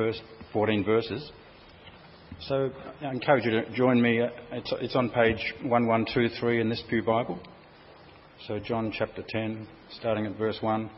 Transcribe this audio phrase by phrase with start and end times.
[0.00, 0.22] first
[0.54, 1.30] 14 verses.
[2.48, 2.70] So
[3.02, 4.22] I encourage you to join me.
[4.50, 7.38] It's, it's on page 1123 in this Pew Bible.
[8.48, 9.68] So, John chapter 10,
[9.98, 10.90] starting at verse 1.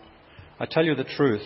[0.61, 1.43] I tell you the truth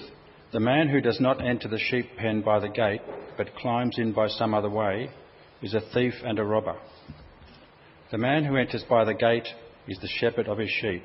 [0.52, 3.00] the man who does not enter the sheep pen by the gate,
[3.38, 5.08] but climbs in by some other way,
[5.62, 6.76] is a thief and a robber.
[8.10, 9.48] The man who enters by the gate
[9.88, 11.04] is the shepherd of his sheep.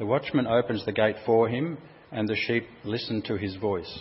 [0.00, 1.78] The watchman opens the gate for him,
[2.10, 4.00] and the sheep listen to his voice.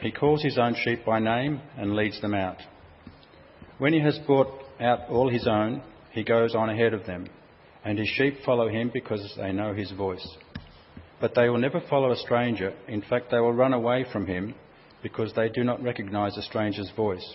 [0.00, 2.58] He calls his own sheep by name and leads them out.
[3.78, 4.48] When he has brought
[4.80, 7.28] out all his own, he goes on ahead of them,
[7.84, 10.26] and his sheep follow him because they know his voice.
[11.20, 12.72] But they will never follow a stranger.
[12.86, 14.54] In fact, they will run away from him
[15.02, 17.26] because they do not recognize a stranger's voice.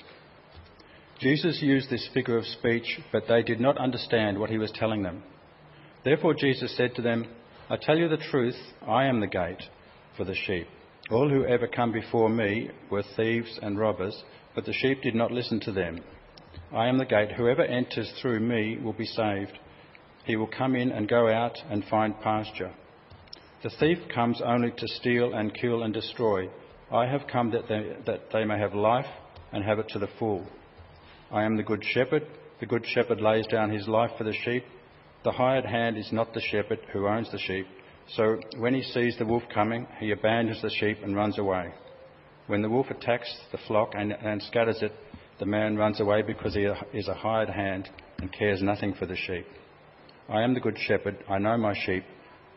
[1.19, 5.03] Jesus used this figure of speech, but they did not understand what he was telling
[5.03, 5.23] them.
[6.03, 7.25] Therefore, Jesus said to them,
[7.69, 9.63] I tell you the truth, I am the gate
[10.17, 10.67] for the sheep.
[11.11, 14.23] All who ever come before me were thieves and robbers,
[14.55, 15.99] but the sheep did not listen to them.
[16.71, 17.33] I am the gate.
[17.33, 19.59] Whoever enters through me will be saved.
[20.23, 22.71] He will come in and go out and find pasture.
[23.63, 26.49] The thief comes only to steal and kill and destroy.
[26.89, 29.07] I have come that they, that they may have life
[29.51, 30.47] and have it to the full.
[31.31, 32.25] I am the good shepherd.
[32.61, 34.63] The good shepherd lays down his life for the sheep.
[35.23, 37.67] The hired hand is not the shepherd who owns the sheep.
[38.15, 41.73] So when he sees the wolf coming, he abandons the sheep and runs away.
[42.47, 44.91] When the wolf attacks the flock and, and scatters it,
[45.39, 49.15] the man runs away because he is a hired hand and cares nothing for the
[49.15, 49.45] sheep.
[50.29, 51.17] I am the good shepherd.
[51.29, 52.03] I know my sheep,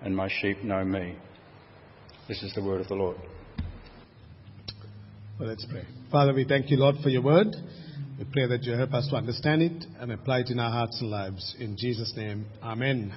[0.03, 1.17] and my sheep know me.
[2.29, 3.17] This is the word of the Lord.
[5.39, 5.85] Well, let's pray.
[6.11, 7.49] Father, we thank you, Lord, for your word.
[8.19, 11.01] We pray that you help us to understand it and apply it in our hearts
[11.01, 11.57] and lives.
[11.59, 13.13] In Jesus' name, Amen.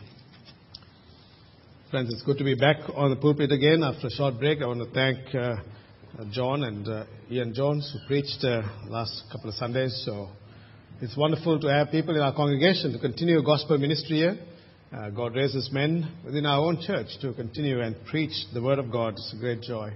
[1.92, 4.62] Friends, it's good to be back on the pulpit again after a short break.
[4.62, 5.56] I want to thank uh,
[6.32, 10.00] John and uh, Ian Jones who preached uh, last couple of Sundays.
[10.06, 10.30] So
[11.02, 14.38] it's wonderful to have people in our congregation to continue gospel ministry here.
[14.94, 18.92] Uh, God raises men within our own church to continue and preach the word of
[18.92, 19.14] God.
[19.14, 19.92] It's a great joy.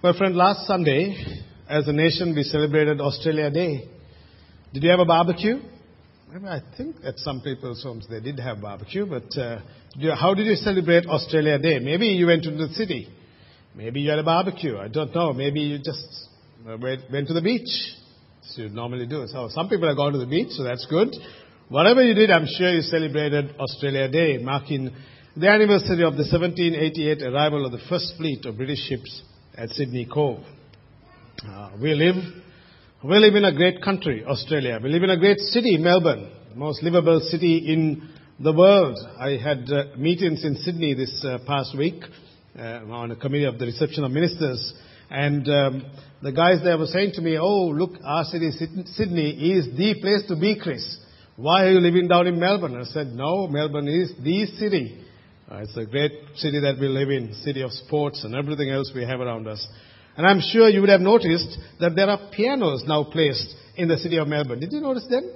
[0.00, 3.88] Well, friend, last Sunday, as a nation, we celebrated Australia Day.
[4.72, 5.58] Did you have a barbecue?
[6.28, 9.60] I think at some people's homes they did have barbecue, but uh,
[10.16, 11.78] how did you celebrate Australia Day?
[11.78, 13.08] Maybe you went to the city.
[13.74, 14.76] Maybe you had a barbecue.
[14.76, 15.32] I don't know.
[15.32, 16.28] Maybe you just
[16.68, 17.68] uh, went to the beach.
[18.42, 19.24] As you normally do.
[19.28, 21.14] So some people have gone to the beach, so that's good.
[21.68, 24.90] Whatever you did, I'm sure you celebrated Australia Day, marking
[25.36, 29.22] the anniversary of the 1788 arrival of the first fleet of British ships
[29.56, 30.42] at Sydney Cove.
[31.46, 32.16] Uh, we live,
[33.06, 34.80] we live in a great country, Australia.
[34.82, 38.08] We live in a great city, Melbourne, most livable city in
[38.40, 38.98] the world.
[39.20, 42.02] I had uh, meetings in Sydney this uh, past week
[42.58, 44.74] uh, on a committee of the reception of ministers,
[45.08, 45.84] and um,
[46.20, 50.26] the guys there were saying to me, "Oh, look, our city, Sydney, is the place
[50.26, 50.98] to be, Chris.
[51.36, 55.04] Why are you living down in Melbourne?" I said, "No, Melbourne is the city."
[55.48, 58.90] Uh, it's a great city that we live in, city of sports and everything else
[58.92, 59.64] we have around us.
[60.16, 63.98] And I'm sure you would have noticed that there are pianos now placed in the
[63.98, 64.60] city of Melbourne.
[64.60, 65.30] Did you notice them?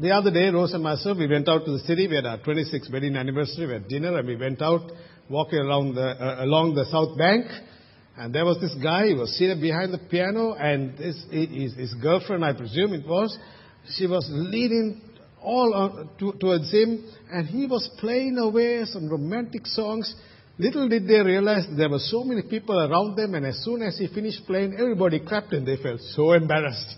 [0.00, 2.08] The other day, Rose and myself, we went out to the city.
[2.08, 3.66] We had our 26th wedding anniversary.
[3.66, 4.90] We had dinner and we went out
[5.28, 7.46] walking around the, uh, along the South Bank.
[8.16, 11.94] And there was this guy, he was seated behind the piano, and this, his, his
[12.02, 13.36] girlfriend, I presume it was,
[13.96, 15.00] she was leaning
[15.40, 20.14] all on, to, towards him, and he was playing away some romantic songs.
[20.60, 23.96] Little did they realize there were so many people around them, and as soon as
[23.96, 26.96] he finished playing, everybody clapped and they felt so embarrassed.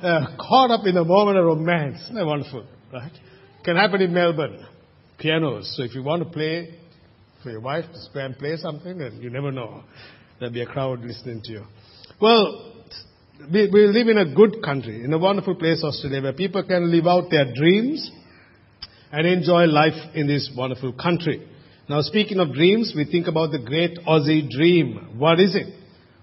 [0.00, 2.00] Uh, caught up in a moment of romance.
[2.04, 2.64] Isn't that wonderful?
[2.92, 3.12] Right?
[3.64, 4.64] Can happen in Melbourne.
[5.18, 5.76] Pianos.
[5.76, 6.78] So if you want to play
[7.42, 9.82] for your wife to go and play something, and you never know.
[10.38, 11.64] There'll be a crowd listening to you.
[12.20, 12.76] Well,
[13.52, 16.92] we, we live in a good country, in a wonderful place, Australia, where people can
[16.92, 18.08] live out their dreams
[19.10, 21.48] and enjoy life in this wonderful country.
[21.90, 25.18] Now, speaking of dreams, we think about the great Aussie dream.
[25.18, 25.74] What is it?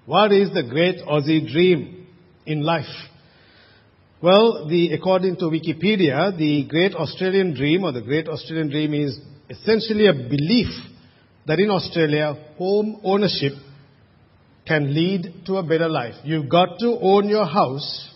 [0.06, 2.08] What is the great Aussie dream
[2.46, 2.86] in life?
[4.24, 9.20] Well, the, according to Wikipedia, the great Australian dream or the great Australian dream is
[9.50, 10.70] essentially a belief
[11.48, 13.52] that in Australia, home ownership
[14.66, 16.14] can lead to a better life.
[16.24, 18.10] You've got to own your house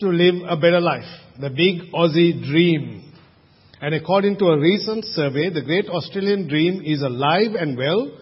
[0.00, 1.06] to live a better life.
[1.40, 3.03] The big Aussie dream.
[3.84, 8.18] And according to a recent survey, the great Australian dream is alive and well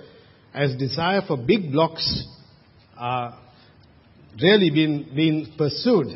[0.52, 2.26] as desire for big blocks
[2.98, 3.38] are
[4.42, 6.08] really being, being pursued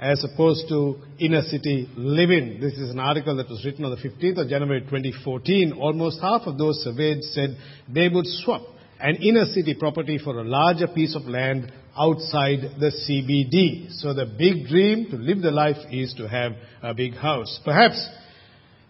[0.00, 2.58] as opposed to inner city living.
[2.60, 5.72] This is an article that was written on the 15th of January 2014.
[5.74, 7.56] Almost half of those surveyed said
[7.88, 8.62] they would swap
[8.98, 13.92] an inner city property for a larger piece of land outside the CBD.
[14.00, 17.60] So the big dream to live the life is to have a big house.
[17.64, 18.04] Perhaps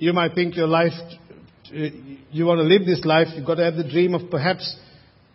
[0.01, 0.93] you might think your life,
[1.71, 4.77] you want to live this life, you've got to have the dream of perhaps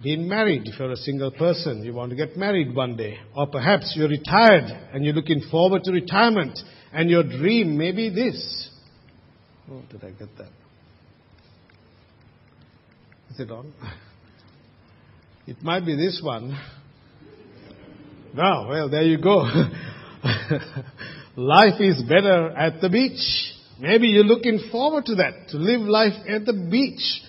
[0.02, 0.64] being married.
[0.66, 3.20] If you're a single person, you want to get married one day.
[3.36, 6.58] Or perhaps you're retired and you're looking forward to retirement
[6.92, 8.70] and your dream may be this.
[9.72, 10.50] Oh, did I get that?
[13.32, 13.72] Is it on?
[15.48, 16.60] It might be this one.
[18.34, 19.42] Now, well, there you go.
[21.36, 23.55] life is better at the beach.
[23.80, 27.22] Maybe you're looking forward to that, to live life at the beach.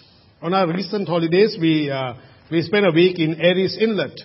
[0.43, 2.15] On our recent holidays, we, uh,
[2.51, 4.21] we spent a week in Aireys Inlet.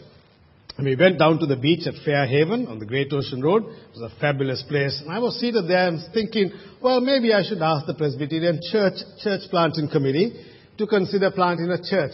[0.78, 3.64] And we went down to the beach at Fairhaven on the Great Ocean Road.
[3.64, 5.02] It was a fabulous place.
[5.02, 6.52] And I was seated there and thinking,
[6.82, 10.46] well, maybe I should ask the Presbyterian Church, Church Planting Committee
[10.78, 12.14] to consider planting a church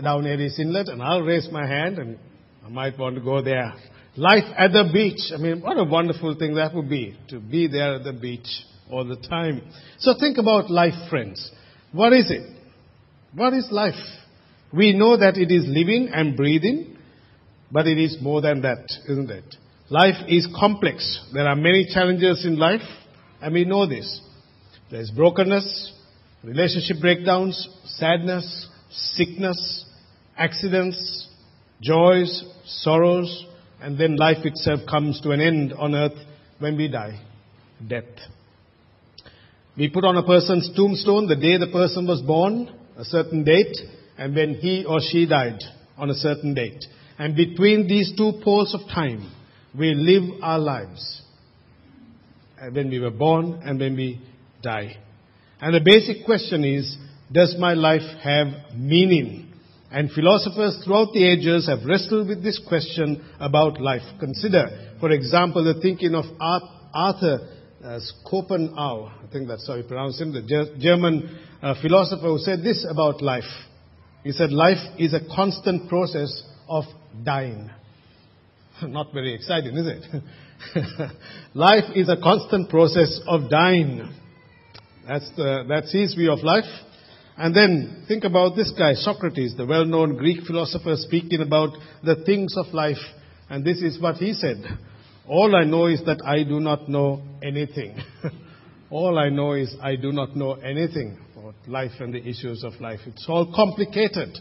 [0.00, 0.88] down Aireys Inlet.
[0.88, 2.18] And I'll raise my hand and
[2.64, 3.74] I might want to go there.
[4.16, 5.32] Life at the beach.
[5.34, 8.46] I mean, what a wonderful thing that would be to be there at the beach
[8.90, 9.62] all the time.
[9.98, 11.50] So think about life, friends.
[11.92, 12.50] What is it?
[13.34, 13.94] What is life?
[14.72, 16.96] We know that it is living and breathing,
[17.70, 19.56] but it is more than that, isn't it?
[19.90, 21.24] Life is complex.
[21.32, 22.80] There are many challenges in life,
[23.40, 24.20] and we know this.
[24.90, 25.92] There is brokenness,
[26.42, 29.84] relationship breakdowns, sadness, sickness,
[30.36, 31.28] accidents,
[31.80, 33.46] joys, sorrows,
[33.80, 36.18] and then life itself comes to an end on earth
[36.58, 37.20] when we die.
[37.86, 38.04] Death.
[39.76, 43.76] We put on a person's tombstone the day the person was born, a certain date,
[44.16, 45.60] and when he or she died
[45.96, 46.84] on a certain date.
[47.18, 49.32] And between these two poles of time,
[49.76, 51.22] we live our lives.
[52.72, 54.20] When we were born and when we
[54.62, 54.96] die.
[55.60, 56.96] And the basic question is,
[57.32, 59.52] does my life have meaning?
[59.90, 64.02] And philosophers throughout the ages have wrestled with this question about life.
[64.20, 67.53] Consider, for example, the thinking of Arthur
[68.00, 72.86] Schopenhauer, I think that's how you pronounce him, the German uh, philosopher who said this
[72.88, 73.44] about life.
[74.22, 76.84] He said, Life is a constant process of
[77.24, 77.70] dying.
[78.82, 81.10] Not very exciting, is it?
[81.54, 84.10] life is a constant process of dying.
[85.06, 86.64] That's, the, that's his view of life.
[87.36, 92.24] And then think about this guy, Socrates, the well known Greek philosopher, speaking about the
[92.24, 93.02] things of life.
[93.50, 94.64] And this is what he said
[95.28, 97.96] all I know is that I do not know anything.
[98.90, 102.74] all I know is I do not know anything about life and the issues of
[102.80, 103.00] life.
[103.06, 104.36] It's all complicated,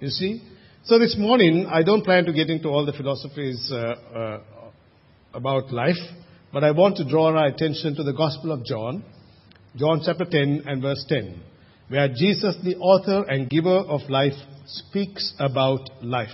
[0.00, 0.42] you see.
[0.84, 4.40] So this morning, I don't plan to get into all the philosophies uh, uh,
[5.34, 5.98] about life,
[6.52, 9.04] but I want to draw our attention to the Gospel of John,
[9.76, 11.42] John chapter 10 and verse 10,
[11.88, 14.32] where Jesus, the author and giver of life,
[14.66, 16.28] speaks about life.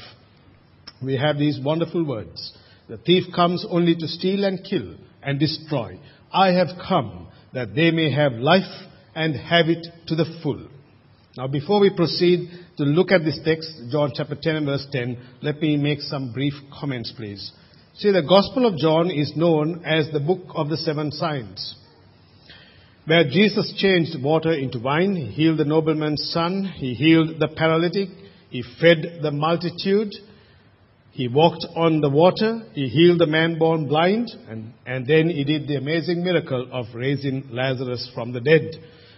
[1.03, 2.53] We have these wonderful words.
[2.89, 5.99] The thief comes only to steal and kill and destroy.
[6.33, 8.63] I have come that they may have life
[9.15, 10.69] and have it to the full.
[11.37, 15.19] Now, before we proceed to look at this text, John chapter 10 and verse 10,
[15.43, 17.53] let me make some brief comments, please.
[17.97, 21.77] See, the Gospel of John is known as the book of the seven signs,
[23.07, 28.09] where Jesus changed water into wine, he healed the nobleman's son, he healed the paralytic,
[28.51, 30.13] he fed the multitude,
[31.15, 35.45] he walked on the water, he healed the man born blind, and, and then he
[35.45, 38.69] did the amazing miracle of raising Lazarus from the dead.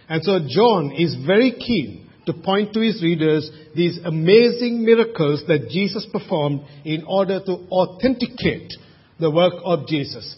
[0.07, 5.69] And so John is very keen to point to his readers these amazing miracles that
[5.71, 8.73] Jesus performed in order to authenticate
[9.19, 10.35] the work of Jesus,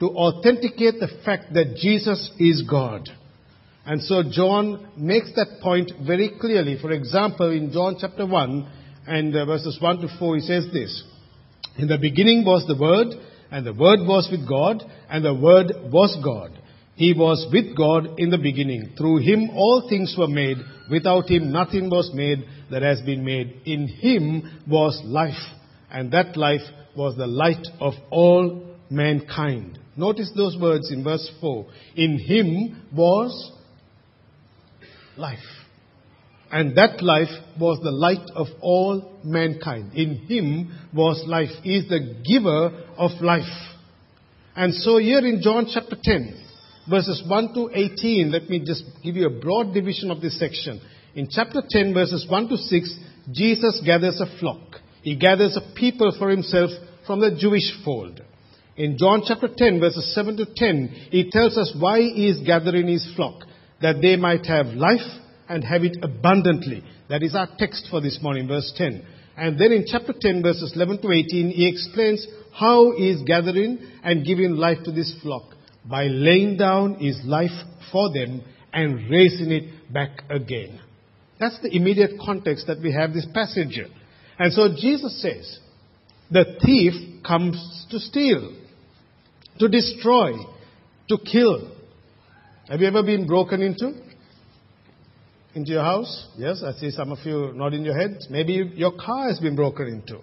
[0.00, 3.10] to authenticate the fact that Jesus is God.
[3.84, 6.78] And so John makes that point very clearly.
[6.80, 11.02] For example, in John chapter 1, and uh, verses 1 to 4, he says this
[11.78, 13.08] In the beginning was the Word,
[13.50, 16.58] and the Word was with God, and the Word was God.
[16.96, 18.94] He was with God in the beginning.
[18.96, 20.58] Through him all things were made.
[20.90, 23.62] Without him nothing was made that has been made.
[23.64, 25.32] In him was life,
[25.90, 26.62] and that life
[26.96, 29.78] was the light of all mankind.
[29.96, 31.66] Notice those words in verse 4.
[31.96, 33.52] In him was
[35.16, 35.38] life.
[36.54, 39.92] And that life was the light of all mankind.
[39.94, 41.50] In him was life.
[41.64, 43.42] He is the giver of life.
[44.54, 46.46] And so here in John chapter 10,
[46.88, 50.80] verses 1 to 18, let me just give you a broad division of this section.
[51.16, 52.98] In chapter 10, verses 1 to 6,
[53.32, 54.76] Jesus gathers a flock.
[55.02, 56.70] He gathers a people for himself
[57.04, 58.22] from the Jewish fold.
[58.76, 62.86] In John chapter 10, verses 7 to 10, he tells us why he is gathering
[62.86, 63.42] his flock.
[63.82, 66.82] That they might have life and have it abundantly.
[67.08, 69.04] That is our text for this morning, verse 10.
[69.36, 73.78] And then in chapter 10, verses 11 to 18, he explains how he is gathering
[74.02, 77.50] and giving life to this flock by laying down his life
[77.90, 80.80] for them and raising it back again.
[81.40, 83.78] That's the immediate context that we have this passage.
[84.38, 85.58] And so Jesus says,
[86.30, 88.56] the thief comes to steal,
[89.58, 90.32] to destroy,
[91.08, 91.72] to kill.
[92.68, 93.92] Have you ever been broken into?
[95.54, 96.28] Into your house?
[96.36, 98.26] Yes, I see some of you nodding your heads.
[98.28, 100.20] Maybe your car has been broken into.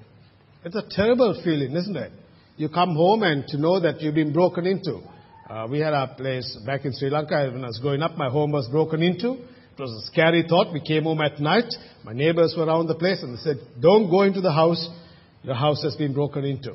[0.66, 2.12] It's a terrible feeling, isn't it?
[2.58, 5.00] You come home and to know that you've been broken into.
[5.50, 8.18] Uh, we had our place back in Sri Lanka when I was growing up.
[8.18, 9.32] My home was broken into.
[9.32, 10.74] It was a scary thought.
[10.74, 11.74] We came home at night.
[12.04, 14.86] My neighbors were around the place and they said, "Don't go into the house.
[15.44, 16.72] Your house has been broken into."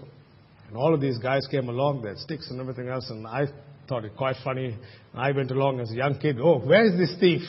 [0.69, 3.47] And all of these guys came along, they had sticks and everything else, and I
[3.87, 4.77] thought it quite funny.
[5.15, 6.39] I went along as a young kid.
[6.41, 7.43] Oh, where is this thief?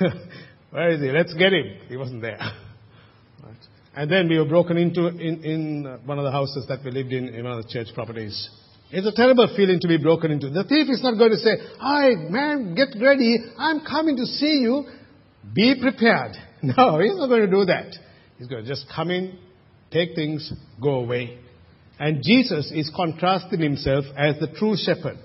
[0.72, 1.10] where is he?
[1.10, 1.76] Let's get him.
[1.88, 2.38] He wasn't there.
[3.44, 3.56] right.
[3.94, 6.90] And then we were broken into in, in uh, one of the houses that we
[6.90, 8.48] lived in, in one of the church properties.
[8.90, 10.48] It's a terrible feeling to be broken into.
[10.48, 13.36] The thief is not going to say, Hi, man, get ready.
[13.58, 14.84] I'm coming to see you.
[15.54, 16.32] Be prepared.
[16.64, 17.92] No, he's not going to do that.
[18.38, 19.36] He's going to just come in,
[19.90, 21.40] take things, go away.
[21.98, 25.16] And Jesus is contrasting himself as the true shepherd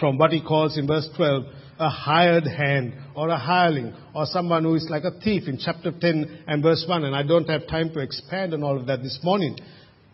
[0.00, 1.44] from what he calls in verse 12
[1.80, 5.90] a hired hand or a hireling or someone who is like a thief in chapter
[5.90, 7.04] 10 and verse 1.
[7.04, 9.58] And I don't have time to expand on all of that this morning.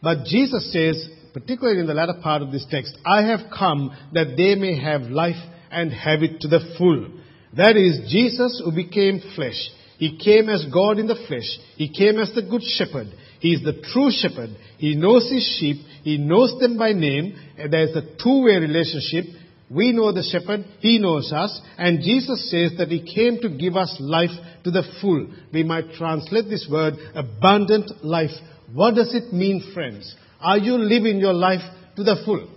[0.01, 4.37] But Jesus says, particularly in the latter part of this text, I have come that
[4.37, 7.11] they may have life and have it to the full.
[7.57, 9.71] That is Jesus who became flesh.
[9.99, 11.59] He came as God in the flesh.
[11.77, 13.09] He came as the good shepherd.
[13.41, 14.51] He is the true shepherd.
[14.79, 15.79] He knows his sheep.
[16.03, 17.37] He knows them by name.
[17.59, 19.25] And There is a two-way relationship.
[19.69, 23.77] We know the shepherd, he knows us, and Jesus says that he came to give
[23.77, 24.31] us life
[24.63, 25.27] to the full.
[25.53, 28.31] We might translate this word abundant life.
[28.73, 30.15] What does it mean, friends?
[30.41, 31.63] Are you living your life
[31.97, 32.49] to the full?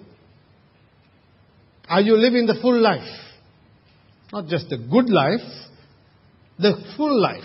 [1.88, 3.10] Are you living the full life?
[4.32, 5.39] Not just the good life,
[6.60, 7.42] the full life.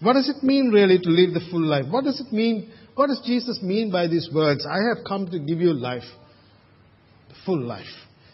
[0.00, 1.86] What does it mean really to live the full life?
[1.90, 2.70] What does it mean?
[2.94, 4.64] What does Jesus mean by these words?
[4.64, 6.04] I have come to give you life
[7.44, 7.84] full life.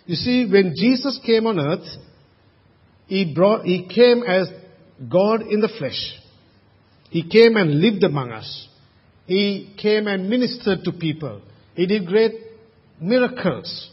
[0.07, 1.87] You see, when Jesus came on earth,
[3.07, 4.49] he, brought, he came as
[5.09, 6.14] God in the flesh.
[7.11, 8.69] He came and lived among us.
[9.26, 11.43] He came and ministered to people.
[11.75, 12.33] He did great
[13.00, 13.90] miracles.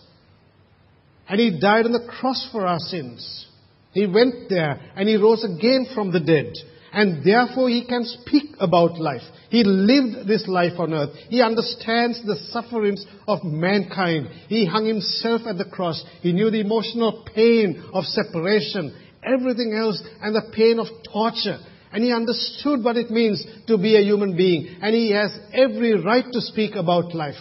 [1.28, 3.48] And he died on the cross for our sins.
[3.92, 6.54] He went there and he rose again from the dead
[6.98, 9.22] and therefore he can speak about life.
[9.52, 11.12] He lived this life on earth.
[11.30, 14.30] He understands the sufferings of mankind.
[14.48, 16.04] He hung himself at the cross.
[16.22, 21.60] He knew the emotional pain of separation, everything else, and the pain of torture.
[21.92, 24.78] And he understood what it means to be a human being.
[24.82, 27.36] And he has every right to speak about life.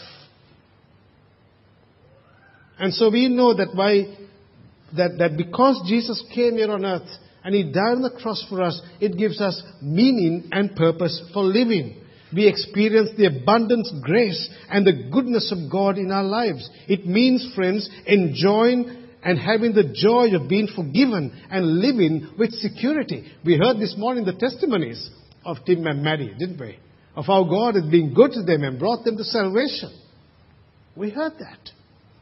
[2.79, 4.19] And so we know that why,
[4.99, 7.09] that, that because Jesus came here on earth,
[7.47, 11.45] and He died on the cross for us, it gives us meaning and purpose for
[11.45, 12.03] living.
[12.35, 16.69] We experience the abundant grace and the goodness of God in our lives.
[16.89, 23.31] It means, friends, enjoying and having the joy of being forgiven and living with security.
[23.45, 25.09] We heard this morning the testimonies
[25.45, 26.81] of Tim and Mary, didn't we?
[27.15, 29.97] Of how God has been good to them and brought them to salvation.
[30.97, 31.76] We heard that.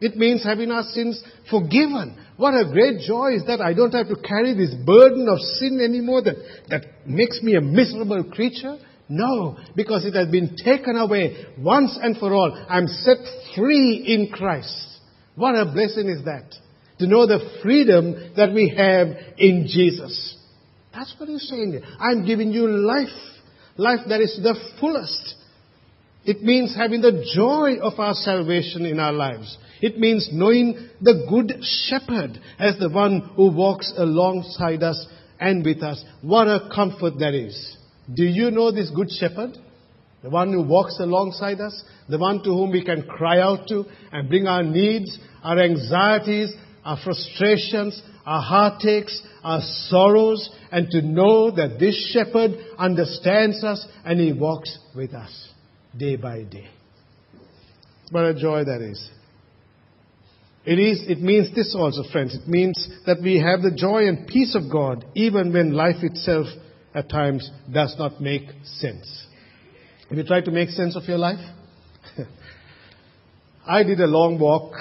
[0.04, 2.14] It means having our sins forgiven.
[2.36, 5.80] What a great joy is that I don't have to carry this burden of sin
[5.82, 6.36] anymore that,
[6.68, 8.76] that makes me a miserable creature.
[9.08, 12.52] No, because it has been taken away once and for all.
[12.68, 13.16] I'm set
[13.56, 14.76] free in Christ.
[15.36, 16.54] What a blessing is that.
[16.98, 19.08] To know the freedom that we have
[19.38, 20.36] in Jesus.
[20.92, 21.80] That's what he's saying.
[21.98, 23.08] I'm giving you life.
[23.78, 25.34] Life that is the fullest.
[26.24, 29.58] It means having the joy of our salvation in our lives.
[29.82, 35.06] It means knowing the good shepherd as the one who walks alongside us
[35.38, 36.02] and with us.
[36.22, 37.76] What a comfort that is.
[38.12, 39.58] Do you know this good shepherd?
[40.22, 43.84] The one who walks alongside us, the one to whom we can cry out to
[44.10, 46.54] and bring our needs, our anxieties,
[46.86, 54.18] our frustrations, our heartaches, our sorrows, and to know that this shepherd understands us and
[54.18, 55.50] he walks with us
[55.98, 56.68] day by day.
[58.10, 59.10] What a joy that is.
[60.64, 62.34] It is, it means this also, friends.
[62.34, 66.46] It means that we have the joy and peace of God even when life itself
[66.94, 69.26] at times does not make sense.
[70.08, 71.40] Have you tried to make sense of your life?
[73.66, 74.72] I did a long walk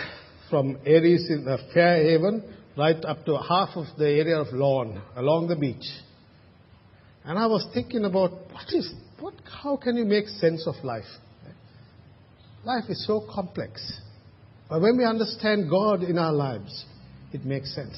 [0.49, 2.43] from Aireys in uh, Fairhaven
[2.77, 5.85] right up to half of the area of lawn along the beach.
[7.25, 8.93] And I was thinking about what is,
[9.23, 11.05] what, how can you make sense of life?
[12.65, 14.01] Life is so complex.
[14.67, 16.83] But when we understand God in our lives,
[17.31, 17.95] it makes sense.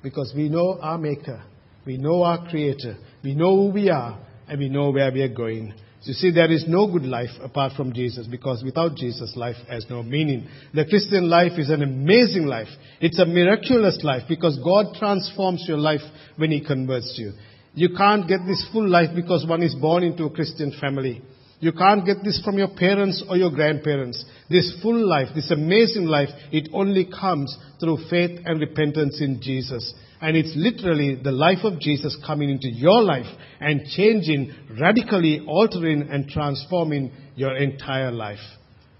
[0.00, 1.42] Because we know our Maker,
[1.84, 4.16] we know our Creator, we know who we are,
[4.46, 5.74] and we know where we are going.
[6.02, 9.86] You see, there is no good life apart from Jesus because without Jesus, life has
[9.90, 10.46] no meaning.
[10.72, 12.68] The Christian life is an amazing life.
[13.00, 16.00] It's a miraculous life because God transforms your life
[16.36, 17.32] when He converts you.
[17.74, 21.22] You can't get this full life because one is born into a Christian family.
[21.60, 24.24] You can't get this from your parents or your grandparents.
[24.48, 29.92] This full life, this amazing life, it only comes through faith and repentance in Jesus.
[30.20, 33.26] And it's literally the life of Jesus coming into your life
[33.60, 38.38] and changing, radically altering and transforming your entire life.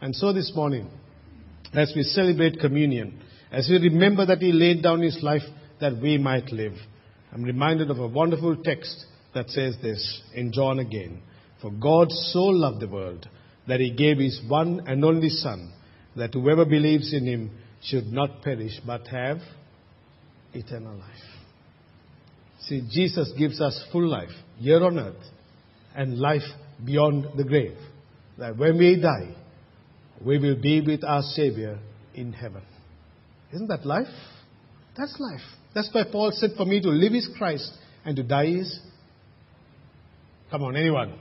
[0.00, 0.88] And so this morning,
[1.74, 3.20] as we celebrate communion,
[3.52, 5.42] as we remember that He laid down His life
[5.80, 6.74] that we might live,
[7.32, 11.22] I'm reminded of a wonderful text that says this in John again.
[11.60, 13.28] For God so loved the world
[13.66, 15.72] that He gave His one and only Son,
[16.16, 17.50] that whoever believes in Him
[17.82, 19.38] should not perish but have
[20.52, 21.28] eternal life.
[22.60, 25.22] See, Jesus gives us full life here on earth
[25.94, 26.42] and life
[26.84, 27.76] beyond the grave.
[28.38, 29.34] That when we die,
[30.24, 31.78] we will be with our Savior
[32.14, 32.62] in heaven.
[33.52, 34.06] Isn't that life?
[34.98, 35.40] That's life.
[35.74, 37.72] That's why Paul said, For me to live is Christ
[38.04, 38.80] and to die is.
[40.50, 41.14] Come on, anyone?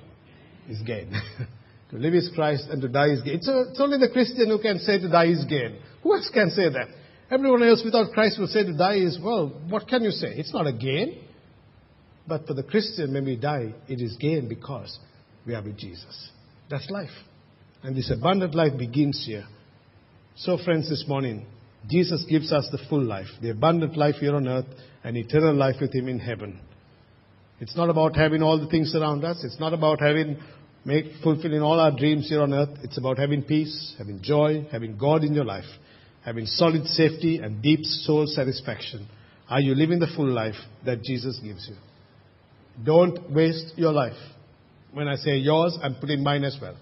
[0.67, 1.11] Is gain.
[1.91, 3.35] to live is Christ and to die is gain.
[3.35, 5.79] It's, a, it's only the Christian who can say to die is gain.
[6.01, 6.87] Who else can say that?
[7.29, 10.29] Everyone else without Christ will say to die is, well, what can you say?
[10.29, 11.23] It's not a gain.
[12.25, 14.97] But for the Christian, when we die, it is gain because
[15.45, 16.29] we are with Jesus.
[16.69, 17.09] That's life.
[17.83, 19.45] And this abundant life begins here.
[20.35, 21.45] So, friends, this morning,
[21.87, 24.65] Jesus gives us the full life, the abundant life here on earth,
[25.03, 26.59] and eternal life with Him in heaven.
[27.59, 29.43] It's not about having all the things around us.
[29.43, 30.37] It's not about having,
[30.85, 32.77] make, fulfilling all our dreams here on earth.
[32.83, 35.65] It's about having peace, having joy, having God in your life
[36.27, 39.07] having solid safety and deep soul satisfaction?
[39.49, 41.75] Are you living the full life that Jesus gives you?
[42.83, 44.17] Don't waste your life.
[44.91, 46.75] When I say yours, I'm putting mine as well.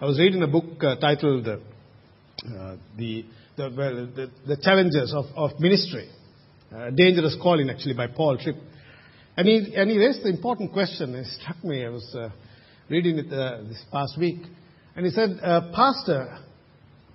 [0.00, 1.46] I was reading a book uh, titled
[2.46, 3.24] uh, the,
[3.56, 6.08] the, well, the, the, Challenges of, of Ministry,
[6.74, 8.56] uh, Dangerous Calling, actually, by Paul Tripp.
[9.36, 11.14] And he, and he raised the important question.
[11.14, 11.84] It struck me.
[11.84, 12.30] I was uh,
[12.88, 14.42] reading it uh, this past week.
[14.96, 16.38] And he said, uh, Pastor,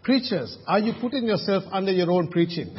[0.03, 2.75] Preachers, are you putting yourself under your own preaching?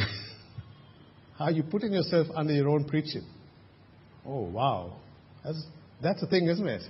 [1.38, 3.26] are you putting yourself under your own preaching?
[4.24, 4.96] Oh, wow.
[5.44, 5.62] That's,
[6.02, 6.82] that's the thing, isn't it?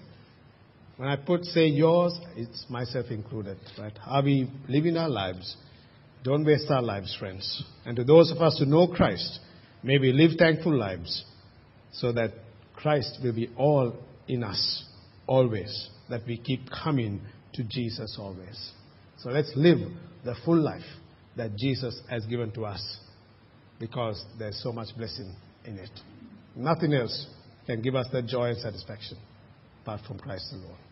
[0.98, 3.96] When I put, say, yours, it's myself included, right?
[4.04, 5.56] Are we living our lives?
[6.24, 7.62] Don't waste our lives, friends.
[7.86, 9.38] And to those of us who know Christ,
[9.84, 11.24] may we live thankful lives
[11.92, 12.32] so that
[12.74, 14.84] Christ will be all in us,
[15.28, 15.88] always.
[16.10, 17.20] That we keep coming
[17.54, 18.72] to Jesus always.
[19.18, 19.78] So let's live
[20.24, 20.82] the full life
[21.36, 22.98] that Jesus has given to us
[23.78, 25.32] because there's so much blessing
[25.64, 25.90] in it.
[26.56, 27.28] Nothing else
[27.66, 29.16] can give us that joy and satisfaction
[29.82, 30.87] apart from Christ alone.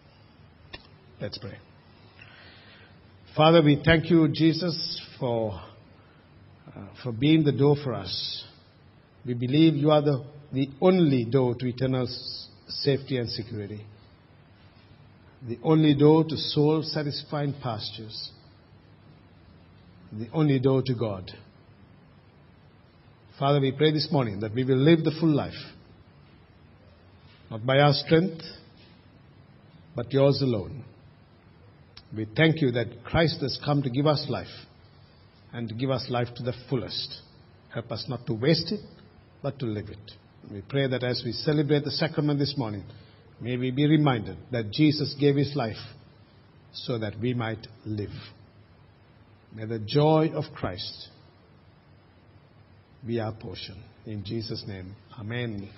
[1.20, 1.58] Let's pray.
[3.36, 5.52] Father, we thank you, Jesus, for,
[6.74, 8.44] uh, for being the door for us.
[9.24, 12.06] We believe you are the, the only door to eternal
[12.68, 13.84] safety and security,
[15.46, 18.30] the only door to soul satisfying pastures
[20.12, 21.30] the only door to God.
[23.38, 25.52] Father, we pray this morning that we will live the full life,
[27.50, 28.42] not by our strength,
[29.94, 30.84] but yours alone.
[32.14, 34.46] We thank you that Christ has come to give us life
[35.52, 37.22] and to give us life to the fullest.
[37.72, 38.80] Help us not to waste it,
[39.42, 40.12] but to live it.
[40.50, 42.84] We pray that as we celebrate the sacrament this morning,
[43.40, 45.76] may we be reminded that Jesus gave his life
[46.72, 48.10] so that we might live.
[49.54, 51.08] May the joy of Christ
[53.06, 53.82] be our portion.
[54.04, 55.68] In Jesus' name, Amen.